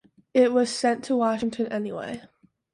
[0.33, 2.23] It was sent to Washington anyway.